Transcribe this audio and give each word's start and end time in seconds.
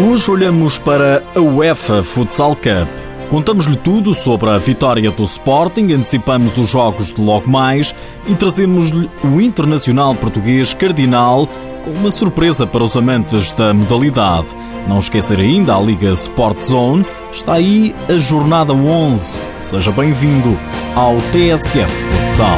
Hoje 0.00 0.30
olhamos 0.30 0.78
para 0.78 1.24
a 1.34 1.40
UEFA 1.40 2.04
Futsal 2.04 2.54
Cup. 2.54 2.88
Contamos-lhe 3.28 3.74
tudo 3.74 4.14
sobre 4.14 4.48
a 4.48 4.56
vitória 4.56 5.10
do 5.10 5.24
Sporting, 5.24 5.92
antecipamos 5.92 6.56
os 6.56 6.68
jogos 6.70 7.12
de 7.12 7.20
logo 7.20 7.50
mais 7.50 7.92
e 8.28 8.34
trazemos-lhe 8.36 9.10
o 9.24 9.40
internacional 9.40 10.14
português 10.14 10.72
Cardinal 10.72 11.48
com 11.82 11.90
uma 11.90 12.12
surpresa 12.12 12.64
para 12.64 12.84
os 12.84 12.96
amantes 12.96 13.52
da 13.52 13.74
modalidade. 13.74 14.46
Não 14.86 14.98
esquecer 14.98 15.40
ainda 15.40 15.74
a 15.74 15.80
Liga 15.80 16.12
Sport 16.12 16.60
Zone, 16.60 17.04
está 17.32 17.54
aí 17.54 17.92
a 18.08 18.16
jornada 18.16 18.72
11. 18.72 19.42
Seja 19.56 19.90
bem-vindo 19.90 20.56
ao 20.94 21.16
TSF 21.32 21.90
Futsal. 21.90 22.56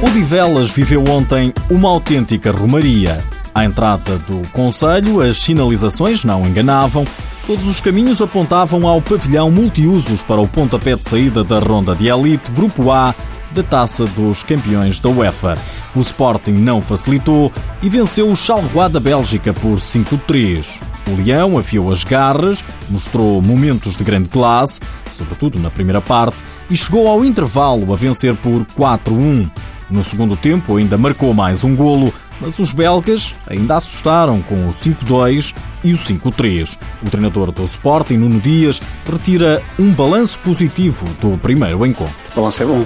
Odivelas 0.00 0.70
viveu 0.70 1.02
ontem 1.08 1.52
uma 1.68 1.88
autêntica 1.88 2.52
romaria. 2.52 3.20
À 3.52 3.64
entrada 3.64 4.16
do 4.18 4.46
Conselho, 4.52 5.20
as 5.20 5.38
sinalizações 5.38 6.22
não 6.22 6.46
enganavam. 6.46 7.04
Todos 7.48 7.66
os 7.66 7.80
caminhos 7.80 8.22
apontavam 8.22 8.86
ao 8.86 9.02
pavilhão 9.02 9.50
multiusos 9.50 10.22
para 10.22 10.40
o 10.40 10.46
pontapé 10.46 10.94
de 10.94 11.02
saída 11.02 11.42
da 11.42 11.58
ronda 11.58 11.96
de 11.96 12.06
elite 12.06 12.52
Grupo 12.52 12.92
A 12.92 13.12
da 13.50 13.62
Taça 13.64 14.04
dos 14.04 14.44
Campeões 14.44 15.00
da 15.00 15.08
UEFA. 15.08 15.56
O 15.96 16.00
Sporting 16.00 16.52
não 16.52 16.80
facilitou 16.80 17.50
e 17.82 17.88
venceu 17.88 18.28
o 18.28 18.36
Charleroi 18.36 18.88
da 18.88 19.00
Bélgica 19.00 19.52
por 19.52 19.78
5-3. 19.78 20.80
O 21.08 21.16
Leão 21.16 21.58
afiou 21.58 21.90
as 21.90 22.04
garras, 22.04 22.64
mostrou 22.88 23.42
momentos 23.42 23.96
de 23.96 24.04
grande 24.04 24.28
classe, 24.28 24.78
sobretudo 25.10 25.58
na 25.58 25.70
primeira 25.70 26.00
parte, 26.00 26.44
e 26.70 26.76
chegou 26.76 27.08
ao 27.08 27.24
intervalo 27.24 27.92
a 27.92 27.96
vencer 27.96 28.36
por 28.36 28.64
4-1. 28.78 29.50
No 29.90 30.02
segundo 30.02 30.36
tempo 30.36 30.76
ainda 30.76 30.98
marcou 30.98 31.32
mais 31.32 31.64
um 31.64 31.74
golo, 31.74 32.12
mas 32.40 32.58
os 32.58 32.72
belgas 32.72 33.34
ainda 33.46 33.76
assustaram 33.76 34.42
com 34.42 34.66
o 34.66 34.72
5-2 34.72 35.54
e 35.82 35.94
o 35.94 35.98
5-3. 35.98 36.78
O 37.02 37.10
treinador 37.10 37.50
do 37.50 37.64
Sporting, 37.64 38.18
Nuno 38.18 38.38
Dias, 38.38 38.82
retira 39.10 39.62
um 39.78 39.90
balanço 39.90 40.38
positivo 40.40 41.06
do 41.20 41.38
primeiro 41.38 41.84
encontro. 41.86 42.14
O 42.32 42.36
balanço 42.36 42.62
é 42.62 42.66
bom. 42.66 42.84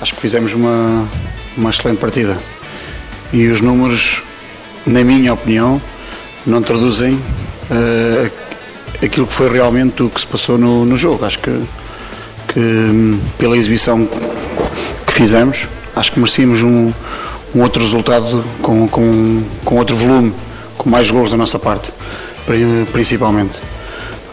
Acho 0.00 0.14
que 0.14 0.20
fizemos 0.20 0.52
uma, 0.52 1.06
uma 1.56 1.70
excelente 1.70 1.98
partida. 1.98 2.36
E 3.32 3.46
os 3.46 3.60
números, 3.60 4.22
na 4.84 5.04
minha 5.04 5.32
opinião, 5.32 5.80
não 6.44 6.60
traduzem 6.60 7.14
uh, 7.14 8.30
aquilo 9.02 9.26
que 9.26 9.32
foi 9.32 9.50
realmente 9.50 10.02
o 10.02 10.10
que 10.10 10.20
se 10.20 10.26
passou 10.26 10.58
no, 10.58 10.84
no 10.84 10.96
jogo. 10.96 11.24
Acho 11.24 11.38
que, 11.38 11.50
que 12.48 13.20
pela 13.38 13.56
exibição 13.56 14.08
que 15.06 15.12
fizemos, 15.12 15.68
acho 15.94 16.12
que 16.12 16.18
merecíamos 16.18 16.62
um, 16.62 16.92
um 17.54 17.62
outro 17.62 17.82
resultado 17.82 18.44
com, 18.60 18.88
com, 18.88 19.42
com 19.64 19.76
outro 19.76 19.96
volume, 19.96 20.34
com 20.76 20.90
mais 20.90 21.10
gols 21.10 21.30
da 21.30 21.36
nossa 21.36 21.58
parte, 21.58 21.92
principalmente. 22.92 23.58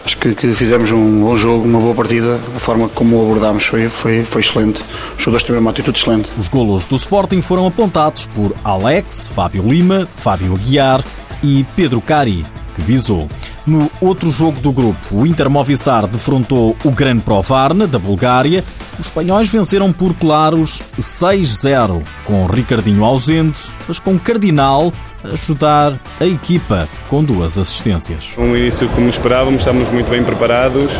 Acho 0.04 0.18
que, 0.18 0.34
que, 0.34 0.52
fizemos 0.52 0.90
um 0.90 1.20
bom 1.20 1.36
jogo, 1.36 1.64
uma 1.64 1.78
boa 1.78 1.94
partida. 1.94 2.40
A 2.56 2.58
forma 2.58 2.88
como 2.88 3.22
abordámos 3.22 3.64
foi, 3.64 3.88
foi, 3.88 4.24
foi 4.24 4.40
excelente. 4.40 4.82
Os 5.16 5.22
jogadores 5.22 5.44
tiveram 5.44 5.60
uma 5.60 5.70
atitude 5.70 5.96
excelente. 5.96 6.28
Os 6.36 6.48
golos 6.48 6.84
do 6.84 6.96
Sporting 6.96 7.40
foram 7.40 7.66
apontados 7.66 8.26
por 8.26 8.52
Alex, 8.64 9.28
Fábio 9.28 9.62
Lima, 9.62 10.08
Fábio 10.12 10.54
Aguiar 10.54 11.04
e 11.42 11.64
Pedro 11.76 12.00
Cari, 12.00 12.44
que 12.74 12.82
visou. 12.82 13.28
No 13.66 13.90
outro 14.00 14.30
jogo 14.30 14.60
do 14.60 14.72
grupo, 14.72 14.98
o 15.12 15.26
Inter 15.26 15.48
Movistar 15.48 16.06
defrontou 16.06 16.76
o 16.84 16.90
Gran 16.90 17.18
Provarna, 17.20 17.86
da 17.86 17.98
Bulgária. 17.98 18.64
Os 18.98 19.06
espanhóis 19.06 19.48
venceram 19.48 19.92
por 19.92 20.14
claros 20.14 20.82
6-0, 20.98 22.02
com 22.24 22.44
Ricardinho 22.46 23.04
ausente, 23.04 23.60
mas 23.86 24.00
com 24.00 24.18
Cardinal 24.18 24.92
ajudar 25.24 25.96
a 26.20 26.26
equipa 26.26 26.88
com 27.08 27.22
duas 27.22 27.56
assistências. 27.56 28.30
Um 28.36 28.56
início 28.56 28.88
como 28.88 29.08
esperávamos, 29.08 29.60
estamos 29.60 29.88
muito 29.90 30.10
bem 30.10 30.24
preparados. 30.24 30.90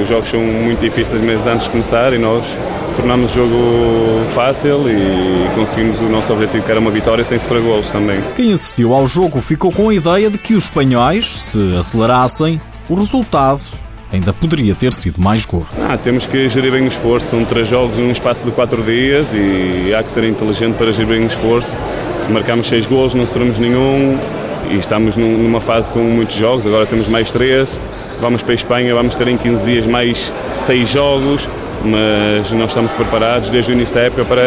Os 0.00 0.06
jogos 0.06 0.28
são 0.28 0.40
muito 0.40 0.80
difíceis 0.80 1.22
meses 1.22 1.46
antes 1.46 1.64
de 1.64 1.70
começar 1.70 2.12
e 2.12 2.18
nós 2.18 2.44
tornámos 2.96 3.30
o 3.30 3.34
jogo 3.34 4.24
fácil 4.34 4.88
e 4.88 5.54
conseguimos 5.54 6.00
o 6.00 6.04
nosso 6.04 6.32
objetivo, 6.32 6.64
que 6.64 6.70
era 6.70 6.80
uma 6.80 6.90
vitória 6.90 7.24
sem 7.24 7.38
sofrer 7.38 7.62
golos 7.62 7.88
também. 7.90 8.20
Quem 8.36 8.52
assistiu 8.52 8.94
ao 8.94 9.06
jogo 9.06 9.40
ficou 9.40 9.70
com 9.70 9.88
a 9.88 9.94
ideia 9.94 10.30
de 10.30 10.38
que 10.38 10.54
os 10.54 10.64
espanhóis, 10.64 11.26
se 11.26 11.76
acelerassem, 11.76 12.60
o 12.88 12.94
resultado 12.94 13.60
ainda 14.12 14.32
poderia 14.32 14.74
ter 14.74 14.92
sido 14.92 15.20
mais 15.20 15.44
gordo. 15.44 15.68
Ah, 15.80 15.96
temos 15.96 16.26
que 16.26 16.48
gerir 16.48 16.70
bem 16.70 16.84
o 16.84 16.88
esforço. 16.88 17.28
São 17.28 17.44
três 17.44 17.68
jogos 17.68 17.98
num 17.98 18.10
espaço 18.10 18.44
de 18.44 18.50
quatro 18.52 18.82
dias 18.82 19.26
e 19.32 19.92
há 19.94 20.02
que 20.02 20.10
ser 20.10 20.24
inteligente 20.24 20.76
para 20.76 20.92
gerir 20.92 21.08
bem 21.08 21.22
o 21.22 21.26
esforço. 21.26 21.70
Marcámos 22.30 22.68
seis 22.68 22.86
gols, 22.86 23.14
não 23.14 23.24
sofremos 23.24 23.58
nenhum 23.58 24.18
e 24.70 24.78
estamos 24.78 25.16
numa 25.16 25.60
fase 25.60 25.90
com 25.92 26.00
muitos 26.00 26.36
jogos. 26.36 26.66
Agora 26.66 26.86
temos 26.86 27.08
mais 27.08 27.30
três. 27.30 27.78
Vamos 28.20 28.42
para 28.42 28.52
a 28.52 28.54
Espanha, 28.54 28.94
vamos 28.94 29.14
ter 29.14 29.26
em 29.28 29.36
15 29.36 29.64
dias 29.64 29.86
mais 29.86 30.32
seis 30.54 30.88
jogos 30.88 31.48
mas 31.84 32.50
nós 32.52 32.70
estamos 32.70 32.90
preparados 32.92 33.50
desde 33.50 33.72
o 33.72 33.74
início 33.74 33.94
da 33.94 34.02
época 34.02 34.24
para 34.24 34.42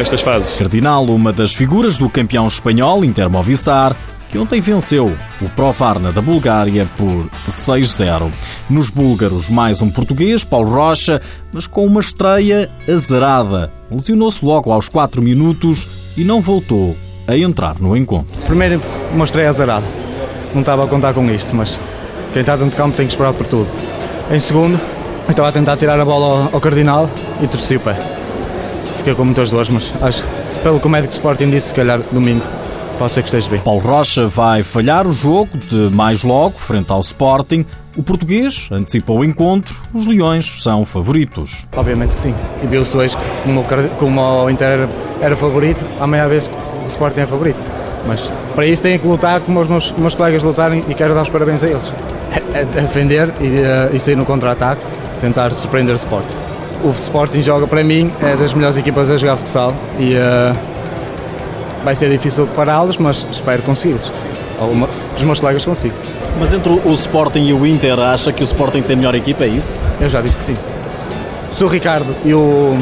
estas 0.00 0.20
fases. 0.20 0.56
Cardinal, 0.56 1.04
uma 1.06 1.32
das 1.32 1.54
figuras 1.54 1.96
do 1.98 2.08
campeão 2.08 2.46
espanhol 2.46 3.04
Inter 3.04 3.30
Movistar, 3.30 3.96
que 4.28 4.38
ontem 4.38 4.60
venceu 4.60 5.16
o 5.40 5.48
Pro 5.50 5.72
Varna 5.72 6.12
da 6.12 6.20
Bulgária 6.20 6.86
por 6.96 7.28
6-0. 7.48 8.30
Nos 8.68 8.90
búlgaros, 8.90 9.48
mais 9.48 9.80
um 9.80 9.90
português, 9.90 10.44
Paulo 10.44 10.70
Rocha, 10.70 11.20
mas 11.52 11.66
com 11.66 11.86
uma 11.86 12.00
estreia 12.00 12.68
azarada. 12.88 13.72
Lesionou-se 13.90 14.44
logo 14.44 14.72
aos 14.72 14.88
4 14.88 15.22
minutos 15.22 15.88
e 16.16 16.24
não 16.24 16.40
voltou 16.40 16.96
a 17.26 17.36
entrar 17.36 17.80
no 17.80 17.96
encontro. 17.96 18.36
Primeiro, 18.44 18.82
uma 19.12 19.24
estreia 19.24 19.48
azarada. 19.48 19.86
Não 20.52 20.60
estava 20.60 20.84
a 20.84 20.86
contar 20.86 21.14
com 21.14 21.24
isto, 21.30 21.54
mas 21.54 21.78
quem 22.32 22.40
está 22.40 22.56
dentro 22.56 22.70
de 22.70 22.76
campo 22.76 22.96
tem 22.96 23.06
que 23.06 23.12
esperar 23.12 23.32
por 23.32 23.46
tudo. 23.46 23.68
Em 24.30 24.40
segundo, 24.40 24.80
eu 25.26 25.30
estava 25.30 25.48
a 25.48 25.52
tentar 25.52 25.76
tirar 25.76 25.98
a 25.98 26.04
bola 26.04 26.46
ao, 26.46 26.54
ao 26.54 26.60
Cardinal 26.60 27.08
e 27.40 27.46
torci 27.46 27.76
o 27.76 27.80
pé. 27.80 27.96
Fiquei 28.98 29.14
com 29.14 29.24
muitas 29.24 29.50
dores, 29.50 29.68
mas 29.68 29.92
acho 30.02 30.26
pelo 30.62 30.80
que 30.80 30.86
o 30.86 30.90
médico 30.90 31.12
Sporting 31.12 31.50
disse, 31.50 31.68
se 31.68 31.74
calhar 31.74 32.00
domingo 32.10 32.42
pode 32.98 33.12
ser 33.12 33.22
que 33.22 33.28
esteja 33.28 33.50
bem. 33.50 33.60
Paulo 33.60 33.80
Rocha 33.80 34.28
vai 34.28 34.62
falhar 34.62 35.06
o 35.06 35.12
jogo 35.12 35.58
de 35.58 35.90
mais 35.94 36.22
logo, 36.22 36.58
frente 36.58 36.90
ao 36.90 37.00
Sporting. 37.00 37.64
O 37.96 38.02
português 38.02 38.68
antecipou 38.70 39.20
o 39.20 39.24
encontro, 39.24 39.74
os 39.92 40.06
Leões 40.06 40.62
são 40.62 40.84
favoritos. 40.84 41.66
Obviamente 41.76 42.14
que 42.14 42.20
sim. 42.20 42.34
E 42.62 42.66
viu-se 42.66 42.96
hoje 42.96 43.16
como, 43.44 43.64
como 43.98 44.44
o 44.44 44.50
Inter 44.50 44.88
era 45.20 45.36
favorito, 45.36 45.84
amanhã 46.00 46.28
vez 46.28 46.50
o 46.82 46.86
Sporting 46.86 47.20
é 47.20 47.26
favorito. 47.26 47.58
Mas 48.06 48.20
para 48.54 48.66
isso 48.66 48.82
têm 48.82 48.98
que 48.98 49.06
lutar 49.06 49.40
como 49.40 49.60
os 49.60 49.68
meus, 49.68 49.92
meus 49.92 50.14
colegas 50.14 50.42
lutarem 50.42 50.84
e 50.88 50.94
quero 50.94 51.14
dar 51.14 51.22
os 51.22 51.30
parabéns 51.30 51.62
a 51.62 51.66
eles. 51.66 51.92
É, 52.54 52.60
é 52.60 52.64
defender 52.64 53.32
e, 53.40 53.46
uh, 53.46 53.94
e 53.94 53.98
sair 53.98 54.16
no 54.16 54.24
contra-ataque 54.24 54.82
tentar 55.24 55.54
surpreender 55.54 55.94
o 55.94 55.96
Sporting. 55.96 56.36
O 56.84 56.90
Sporting 56.90 57.40
joga 57.40 57.66
para 57.66 57.82
mim, 57.82 58.12
é 58.20 58.36
das 58.36 58.52
melhores 58.52 58.76
equipas 58.76 59.10
a 59.10 59.16
jogar 59.16 59.36
futsal 59.36 59.72
e 59.98 60.14
uh, 60.16 60.54
vai 61.82 61.94
ser 61.94 62.10
difícil 62.10 62.46
pará-los, 62.48 62.98
mas 62.98 63.24
espero 63.32 63.62
consegui-los. 63.62 64.12
Alguma 64.60 64.86
dos 65.14 65.24
meus 65.24 65.40
colegas 65.40 65.64
consigo. 65.64 65.94
Mas 66.38 66.52
entre 66.52 66.70
o 66.70 66.92
Sporting 66.92 67.46
e 67.46 67.54
o 67.54 67.66
Inter, 67.66 67.98
acha 67.98 68.32
que 68.32 68.42
o 68.42 68.44
Sporting 68.44 68.82
tem 68.82 68.96
melhor 68.96 69.14
equipa, 69.14 69.44
é 69.44 69.48
isso? 69.48 69.74
Eu 69.98 70.10
já 70.10 70.20
disse 70.20 70.36
que 70.36 70.42
sim. 70.42 70.56
Se 71.54 71.64
o 71.64 71.68
Ricardo 71.68 72.14
e 72.24 72.34
o, 72.34 72.76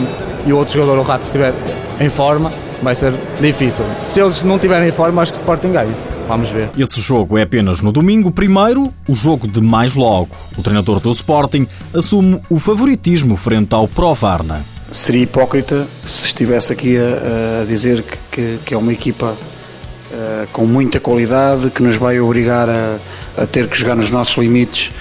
e 0.45 0.53
o 0.53 0.57
outro 0.57 0.75
jogador, 0.75 0.99
o 0.99 1.03
Rato, 1.03 1.25
estiver 1.25 1.53
em 2.01 2.09
forma, 2.09 2.51
vai 2.83 2.95
ser 2.97 3.13
difícil. 3.41 3.85
Se 4.05 4.21
eles 4.21 4.43
não 4.43 4.57
estiverem 4.57 4.89
em 4.89 4.93
forma, 4.93 5.23
acho 5.23 5.33
que 5.33 5.39
o 5.39 5.43
Sporting 5.43 5.73
ganha. 5.73 5.95
Vamos 6.27 6.51
ver. 6.51 6.71
Esse 6.79 7.01
jogo 7.01 7.37
é 7.39 7.43
apenas 7.43 7.81
no 7.81 7.93
domingo. 7.93 8.31
Primeiro, 8.31 8.93
o 9.09 9.15
jogo 9.15 9.47
de 9.47 9.61
mais 9.61 9.95
logo. 9.95 10.31
O 10.57 10.63
treinador 10.63 11.01
do 11.01 11.11
Sporting 11.11 11.67
assume 11.95 12.41
o 12.49 12.59
favoritismo 12.59 13.37
frente 13.37 13.75
ao 13.75 13.89
Pro 13.89 14.15
Varna. 14.15 14.65
Seria 14.91 15.23
hipócrita 15.23 15.87
se 16.07 16.27
estivesse 16.27 16.73
aqui 16.73 16.97
a, 16.99 17.63
a 17.63 17.65
dizer 17.65 18.03
que, 18.03 18.19
que, 18.31 18.59
que, 18.67 18.75
é 18.75 18.77
uma 18.77 18.93
equipa 18.93 19.35
uh, 19.35 20.47
com 20.53 20.67
muita 20.67 21.01
qualidade, 21.01 21.71
que 21.71 21.83
nos 21.83 21.97
vai 21.97 22.21
obrigar 22.21 22.69
a, 22.69 22.99
a 23.37 23.47
ter 23.47 23.69
que 23.69 23.79
jogar 23.79 23.95
nos 23.95 24.11
nossos 24.11 24.37
limites, 24.37 24.93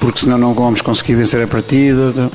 porque 0.00 0.20
senão 0.20 0.38
não 0.38 0.54
vamos 0.54 0.82
conseguir 0.82 1.14
vencer 1.14 1.42
a 1.42 1.46
partida. 1.46 2.30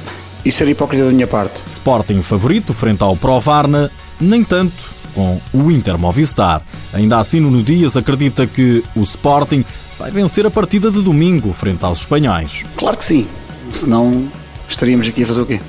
Isso 0.45 0.63
era 0.63 0.71
hipócrita 0.71 1.05
da 1.05 1.11
minha 1.11 1.27
parte. 1.27 1.61
Sporting 1.65 2.21
favorito 2.21 2.73
frente 2.73 3.03
ao 3.03 3.15
Pro 3.15 3.39
Varna, 3.39 3.91
nem 4.19 4.43
tanto 4.43 4.93
com 5.13 5.39
o 5.53 5.71
Inter 5.71 5.97
Movistar. 5.97 6.61
Ainda 6.93 7.19
assim, 7.19 7.39
Nuno 7.39 7.61
Dias 7.61 7.95
acredita 7.97 8.45
que 8.47 8.83
o 8.95 9.01
Sporting 9.01 9.65
vai 9.97 10.11
vencer 10.11 10.45
a 10.45 10.51
partida 10.51 10.91
de 10.91 11.01
domingo 11.01 11.53
frente 11.53 11.83
aos 11.85 11.99
espanhóis. 11.99 12.63
Claro 12.75 12.97
que 12.97 13.05
sim, 13.05 13.27
senão 13.71 14.27
estaríamos 14.67 15.07
aqui 15.07 15.23
a 15.23 15.27
fazer 15.27 15.41
o 15.41 15.45
quê? 15.45 15.59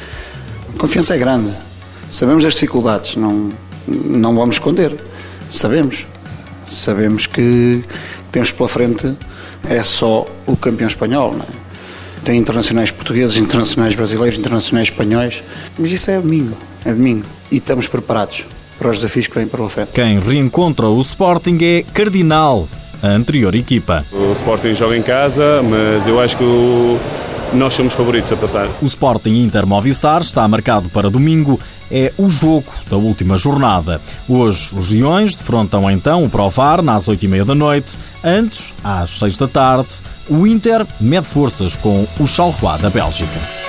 A 0.75 0.79
confiança 0.79 1.15
é 1.15 1.19
grande, 1.19 1.53
sabemos 2.09 2.45
das 2.45 2.55
dificuldades, 2.55 3.17
não, 3.17 3.53
não 3.87 4.35
vamos 4.35 4.57
esconder, 4.57 4.97
sabemos. 5.51 6.07
Sabemos 6.67 7.27
que 7.27 7.85
temos 8.33 8.51
pela 8.51 8.69
frente 8.69 9.15
é 9.69 9.83
só 9.83 10.27
o 10.47 10.57
campeão 10.57 10.89
espanhol, 10.89 11.33
não 11.33 11.45
é? 11.45 11.65
Tem 12.25 12.39
internacionais 12.39 12.91
portugueses, 12.91 13.37
internacionais 13.39 13.95
brasileiros, 13.95 14.39
internacionais 14.39 14.89
espanhóis, 14.89 15.43
mas 15.79 15.93
isso 15.93 16.11
é 16.11 16.19
domingo, 16.19 16.57
é 16.85 16.93
domingo. 16.93 17.27
E 17.51 17.57
estamos 17.57 17.87
preparados 17.87 18.47
para 18.79 18.91
os 18.91 18.97
desafios 18.97 19.27
que 19.27 19.35
vêm 19.35 19.47
para 19.47 19.63
o 19.63 19.69
frente. 19.69 19.91
Quem 19.93 20.19
reencontra 20.19 20.87
o 20.87 21.01
Sporting 21.01 21.59
é 21.63 21.85
Cardinal, 21.93 22.69
a 23.03 23.09
anterior 23.09 23.55
equipa. 23.55 24.05
O 24.13 24.33
Sporting 24.33 24.75
joga 24.75 24.97
em 24.97 25.03
casa, 25.03 25.63
mas 25.63 26.07
eu 26.07 26.21
acho 26.21 26.37
que 26.37 26.45
o... 26.45 26.99
nós 27.53 27.75
somos 27.75 27.93
favoritos 27.95 28.33
a 28.33 28.37
passar. 28.37 28.69
O 28.81 28.85
Sporting 28.85 29.43
Inter 29.45 29.67
Movistar 29.67 30.23
está 30.23 30.47
marcado 30.49 30.89
para 30.89 31.11
domingo. 31.11 31.61
É 31.91 32.11
o 32.17 32.31
jogo 32.31 32.65
da 32.91 32.97
última 32.97 33.37
jornada. 33.37 34.01
Hoje, 34.27 34.75
os 34.75 34.91
Leões 34.91 35.37
defrontam 35.37 35.89
então 35.91 36.25
o 36.25 36.31
Provar 36.31 36.83
nas 36.83 37.07
8h30 37.07 37.45
da 37.45 37.55
noite. 37.55 37.99
Antes, 38.25 38.73
às 38.83 39.11
6 39.19 39.37
da 39.39 39.47
tarde, 39.47 39.91
o 40.29 40.47
Inter 40.47 40.87
mede 40.99 41.27
forças 41.27 41.77
com 41.77 42.07
o 42.19 42.27
Charleroi 42.27 42.79
da 42.81 42.89
Bélgica. 42.89 43.64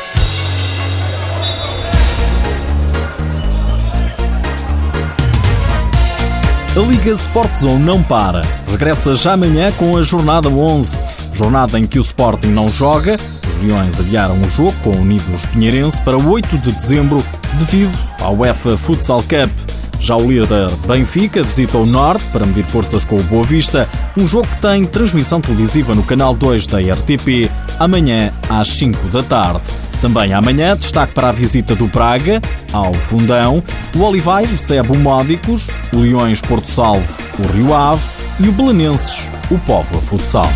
A 6.75 6.79
Liga 6.79 7.13
Sport 7.13 7.55
Zone 7.55 7.85
não 7.85 8.03
para. 8.03 8.41
Regressa 8.69 9.15
já 9.15 9.31
amanhã 9.31 9.71
com 9.77 9.95
a 9.95 10.01
jornada 10.01 10.49
11. 10.49 10.99
Jornada 11.31 11.79
em 11.79 11.87
que 11.87 11.97
o 11.97 12.01
Sporting 12.01 12.49
não 12.49 12.67
joga. 12.67 13.15
Os 13.47 13.63
Leões 13.63 13.97
adiaram 13.97 14.35
o 14.41 14.49
jogo 14.49 14.73
com 14.83 14.89
o 14.89 14.99
Unidos 14.99 15.45
Pinheirense 15.45 16.01
para 16.01 16.17
8 16.17 16.57
de 16.57 16.73
dezembro 16.73 17.23
devido 17.53 17.97
ao 18.19 18.35
UEFA 18.35 18.75
Futsal 18.77 19.23
Cup. 19.23 19.49
Já 20.01 20.17
o 20.17 20.29
líder 20.29 20.69
Benfica 20.85 21.41
visita 21.41 21.77
o 21.77 21.85
Norte 21.85 22.25
para 22.33 22.45
medir 22.45 22.65
forças 22.65 23.05
com 23.05 23.15
o 23.15 23.23
Boa 23.23 23.45
Vista, 23.45 23.87
um 24.17 24.27
jogo 24.27 24.45
que 24.45 24.61
tem 24.61 24.85
transmissão 24.85 25.39
televisiva 25.39 25.95
no 25.95 26.03
canal 26.03 26.35
2 26.35 26.67
da 26.67 26.79
RTP, 26.79 27.49
amanhã 27.79 28.33
às 28.49 28.67
5 28.67 29.07
da 29.07 29.23
tarde. 29.23 29.63
Também 30.01 30.33
amanhã, 30.33 30.77
destaque 30.77 31.13
para 31.13 31.29
a 31.29 31.31
visita 31.31 31.75
do 31.75 31.87
Praga 31.87 32.41
ao 32.71 32.93
Fundão, 32.93 33.63
o 33.95 34.01
Olivais 34.01 34.49
recebe 34.49 34.91
o 34.91 34.99
Módicos, 34.99 35.67
o 35.93 35.99
Leões 35.99 36.41
Porto 36.41 36.69
Salvo, 36.69 37.17
o 37.39 37.51
Rio 37.53 37.73
Ave 37.73 38.03
e 38.39 38.47
o 38.47 38.51
Belenenses, 38.51 39.29
o 39.49 39.57
Povo 39.59 39.97
a 39.97 40.01
Futsal. 40.01 40.49